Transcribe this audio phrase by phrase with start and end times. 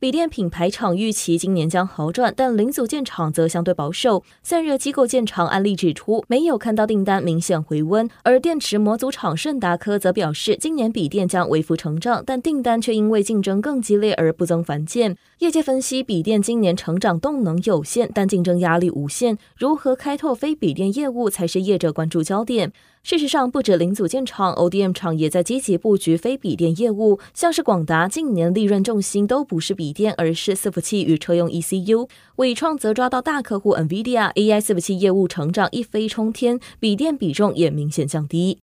[0.00, 4.22] 笔电品牌厂预期今年将好转，但零组件厂则相对保守。
[4.42, 15.16] 散热机构建厂案例指出，没有看到订单明显回温，而电池模组厂顺达科则表示，今年笔电将微幅成长，但订单却因为竞争更激烈而不增反减。
[15.38, 22.72] 业界分析，笔电今年成长动能有限，但竞争压力无限，如何开拓非笔电业务才是业者关注焦点。
[23.04, 27.20] 事实上，不止零组件厂，ODM 厂也在积极布局非笔电业务。
[27.34, 32.08] 像是广达，近年利润重心都不是笔电，而是伺服器与车用 ECU。
[32.36, 38.63] 伟创则抓到大客户 NVIDIA，AI 伺服器业务成长一飞冲天，笔电比重也明显降低。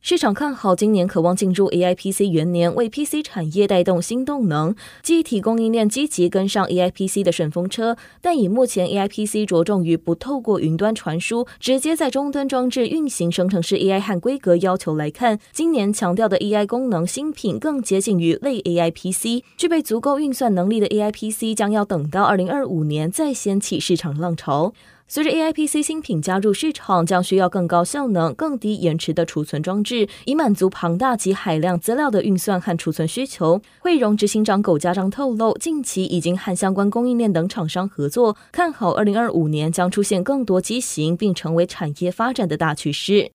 [0.00, 4.74] 市场看好今年，渴望进入 AI PC 元年，为 PC 产业带动新动能。
[5.02, 24.72] 机体供应链积极跟上 AI PC 的顺风车，但以目前 AI PC 着重于不透过云端传输，直接在终端装置运行生成式 AI 和规格要求来看，今年强调的 AI 功能新品更接近于类 AI PC，具备足够运算能力的 AI PC 将要等到二零二五年再掀起市场浪潮。
[25.10, 33.62] 随着 AI PC 新品加入市场，将需要更高效能、更低延迟的储存装置，以满足庞大及海量资料的运算和储存需求。
[33.78, 43.30] 慧荣执行长苟家章透露，近期已经和相关供应链等厂商合作，看好二零二五年将出现更多机型，并成为产业发展的大趋势。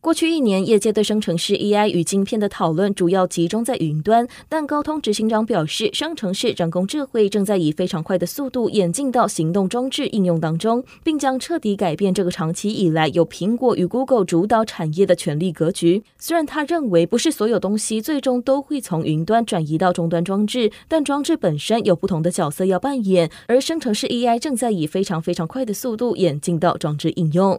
[0.00, 16.04] 过去一年，业界对生成式 AI 与晶片的讨论主要集中在云端，但高通执行长表示，生成式人工智慧正在以非常快的速度演进到行动装置应用当中，并将彻底改变这个长期以来由苹果与 Google 主导产业的权力格局。
[16.18, 27.58] 虽然他认为不是所有东西最终都会从云端转移到终端装置，但装置本身有不同的角色要扮演，而生成式 AI 正在以非常非常快的速度演进到装置应用。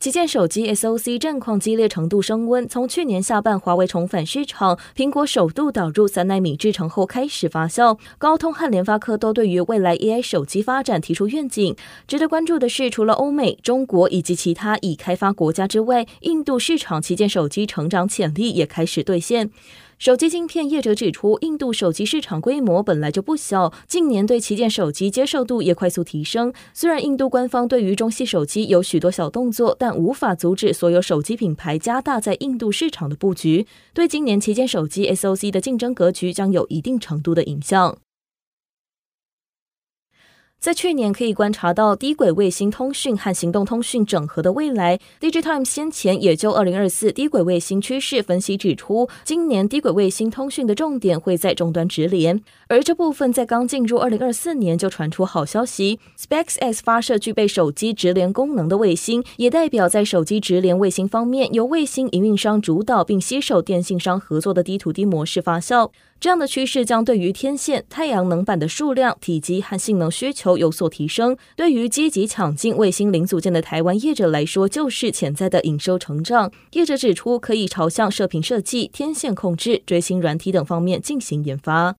[0.00, 7.98] 旗舰手机 SoC 战况激烈程度升温，从去年下半华为重返市场，苹果首度导入三纳米制程后开始发酵。
[8.16, 11.74] 高通和联发科都对于未来 AI 手机发展提出愿景。
[12.06, 19.50] 值得关注的是，除了欧美、中国以及其他已开发国家之外，印度市场旗舰手机成长潜力也开始兑现。
[19.98, 26.52] 手机镜片业者指出，印度手机市场规模本来就不小，近年对旗舰手机接受度也快速提升。
[26.72, 37.98] 虽然印度官方对于中系手机有许多小动作，但无法阻止所有手机品牌加大在印度市场的布局，对今年旗舰手机 SoC 的竞争格局将有一定程度的影响。
[40.60, 44.98] 在去年可以观察到低轨卫星通讯和行动通讯整合的未来。
[45.20, 56.00] DigiTime 先前也就二零二四低轨卫星趋势分析指出，今年低轨卫星通讯的重点会在终端直连，而这部分在刚进入二零二四年就传出好消息。
[56.18, 65.92] SpaceX 发射具备手机直连功能的卫星，也代表在手机直连卫星方面，由卫星营运商主导并携手电信商合作的低土地模式发酵。
[66.20, 71.36] 这样的趋势将对于天线、太阳能板的数量、体积和性能需求有所提升。
[71.54, 76.50] 对于积极抢进卫星零组件的台湾业者来说，就是潜在的营收成长。
[76.72, 81.94] 业者指出，可以朝向射频设计、天线控制、追星软体等方面进行研发。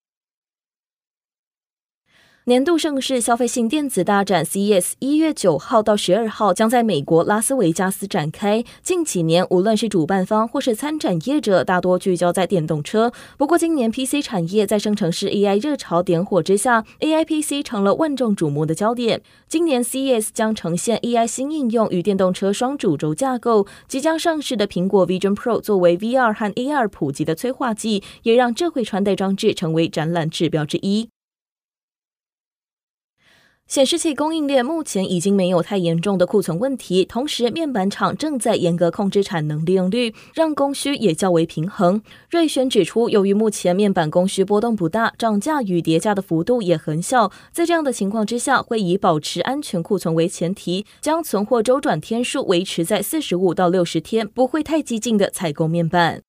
[2.49, 8.63] 年度盛事消费性电子大展 CES 一月九号到十二号将在美国拉斯维加斯展开。
[8.81, 13.13] 近几年，无论是主办方或是参展业者，大多聚焦在电动车。
[13.37, 19.21] 不过，今年 PC 产业在生成式 AI 热潮点火之下，AI PC 成了万众瞩目的焦点。
[19.47, 23.67] 今年 CES 将呈现 AI 新应用与电动车双主轴架构。
[23.87, 31.09] 即将上市的苹果 Vision Pro 作为 VR 和 AR 普及的催化剂，也让智慧穿戴装置成为展览指标之一。
[33.69, 42.01] 显示器供应链目前已经没有太严重的库存问题，同时面板厂正在严格控制产能利用率，让供需也较为平衡。
[42.31, 56.28] 瑞轩指出，由于目前面板供需波动不大，涨价与跌价的幅度也很小，在这样的情况之下，会以保持安全库存为前提，将存货周转天数维持在四十五到六十天，不会太激进的采购面板。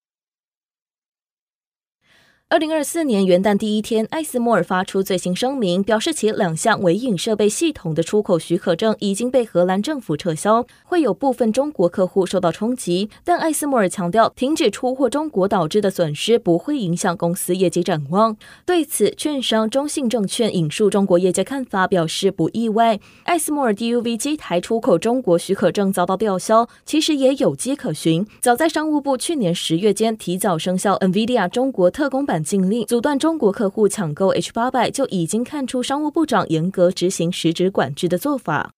[2.50, 13.08] 二零二四年元旦第一天，艾斯摩尔发出最新声明，表示其两项微影设备系统的出口许可证已经被荷兰政府撤销，会有部分中国客户受到冲击。
[13.22, 18.36] 但艾斯摩尔强调，停止出货中国导致的损失不会影响公司业绩展望。
[18.66, 22.98] 对此，券商中信证券引述中国业界看法，表示不意外。
[23.22, 28.26] 艾斯摩尔 DUV 机台出口中国许可证遭到吊销，其实也有迹可循。
[28.40, 32.39] 早在商务部去年十月间提早生效 NVIDIA 中国特供版。
[32.42, 38.72] 禁令阻断中国客户抢购 H 八百，就已经看出商务部长严格执行实质管制的做法。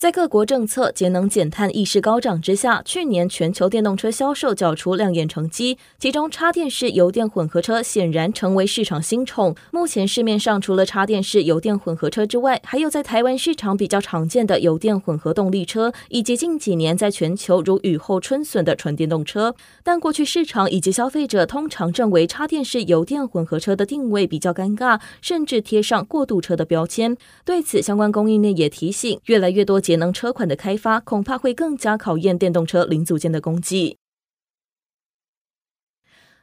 [0.00, 5.76] 在各国政策节能减碳意识高涨之下，去年全球电动车销售缴出亮眼成绩。
[5.98, 9.54] 其中，插电式油电混合车显然成为市场新宠。
[9.70, 19.54] 目前市面上除了插电式油电混合车之外，还有在台湾市场比较常见的油电混合动力车，以及近几年在全球如雨后春笋的纯电动车。
[19.84, 27.14] 但过去市场以及消费者通常认为插电式油电混合车的定位比较尴尬，甚至贴上过渡车的标签。
[27.44, 29.78] 对此，相关供应链也提醒，越来越多。
[29.90, 33.96] 节能车款的开发，恐怕会更加考验电动车零组件的供给。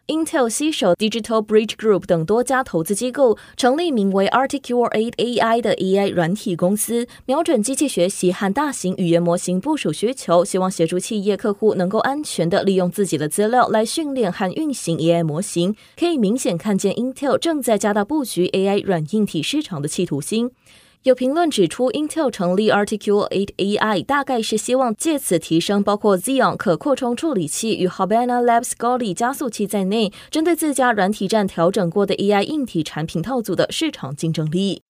[0.07, 15.73] Intel 携手 Digital Bridge Group 等多家投资机构，成立名为 Articulate AI 的 AI 软体公司，瞄准机器学习和大型语言模型部署需求，希望协助企业客户能够安全地利用自己的资料来训练和运行 AI 模型。
[15.97, 20.51] 可以明显看见 Intel 正在加大布局 AI 软硬体市场的企图心。
[21.03, 34.86] 有评论指出，Intel 成立 Articulate AI 大概是希望借此提升包括 Xeon 可扩充处理器与 Habana Labs g o l i 加速器在内，针对自家软体站调整过的 AI 硬体产品套组的市场竞争力。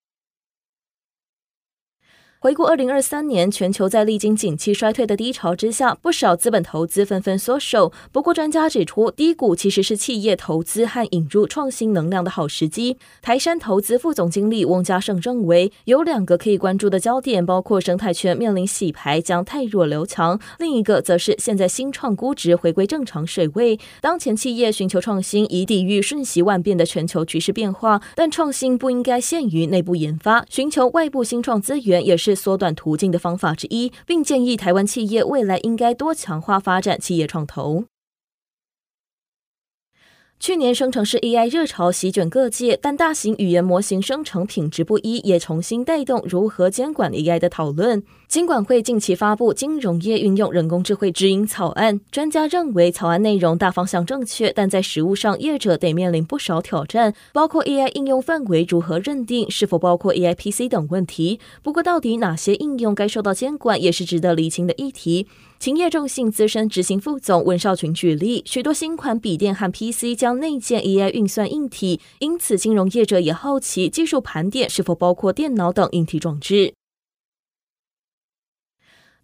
[2.39, 7.92] 回顾二零二三年，全球在历经景气衰退的低潮之下，不少资本投资纷纷缩手。
[8.12, 12.98] 不过，专家指出，低谷其实是企业投资和引入创新能量的好时机。
[13.24, 23.80] 台山投资副总经理翁家胜认为，有两个可以关注的焦点，包括生态圈面临洗牌将汰弱留强，另一个则是现在新创估值回归正常水位。
[24.00, 32.27] 当前企业寻求创新，以抵御瞬息万变的全球局势变化，但创新不应该限于内部研发，寻求外部新创资源也是。
[32.28, 37.86] 是缩短途径的方法之一，并建议台湾企业未来应该多强化发展企业创投。
[40.40, 48.04] 去年生成式 AI 热潮席卷各界，但大型语言模型生成品质不一，也重新带动如何监管 AI 的讨论。
[48.28, 61.40] 金管会近期发布金融业运用人工智慧指引草案，专家认为草案内容大方向正确，但在实务上业者得面临不少挑战，包括 AI 应用范围如何认定，是否包括 AI PC 等问题。
[61.64, 65.28] 不过，到底哪些应用该受到监管，也是值得厘清的议题。
[65.58, 76.74] 勤业众信资深执行副总温少群举例，许多新款笔电和 PC 将内建 AI 运算硬体，因此金融业者也好奇技术盘点是否包括电脑等硬体装置。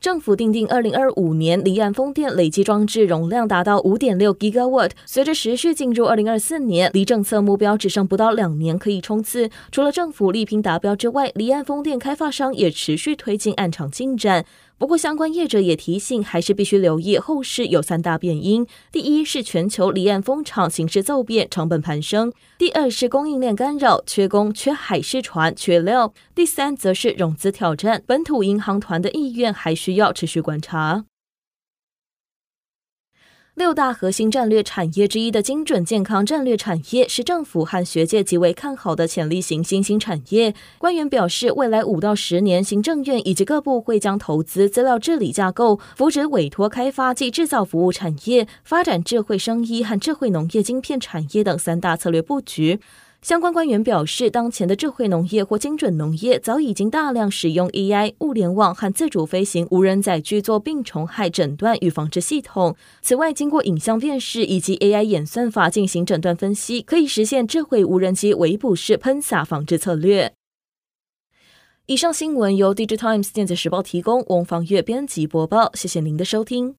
[0.04, 4.92] 政府定定，二零二五年离岸风电累计装置容量达到五点六 gigawat。
[5.06, 9.50] 随着时序进入二零二四年，离政策目标只剩不到两年可以冲刺。
[9.72, 14.44] 除了政府力拼达标之外，离岸风电开发商也持续推进案场进展。
[14.83, 31.06] 不过，相关业者也提醒，还是必须留意后市有三大变因：第一是全球离岸风场形势骤变，成本攀升；第二是供应链干扰，缺工、缺海事船、缺料；第三则是融资挑战，本土银行团的意愿还需要持续观察。
[33.56, 40.56] 六大核心战略产业之一的精准健康战略产业，是政府和学界极为看好的潜力型新兴产业。
[40.80, 52.80] 官员表示，未来五到十年，行政院以及各部会将投资资料治理架构，扶植委托开发及制造服务产业，发展智慧生医和智慧农业晶片产业等三大策略布局。
[53.23, 62.75] 相关官员表示，当前的智慧农业或精准农业早已经大量使用 AI、物联网和自主飞行无人载具做病虫害诊断与防治系统。
[63.01, 70.33] 此外，经过影像辨识以及 AI 演算法进行诊断分析，可以实现智慧无人机围捕式喷洒防治策略。
[71.85, 75.71] 以上新闻由《Digitimes 电子时报》提供，翁方月编辑播报。
[75.73, 76.71] 谢谢您的收听。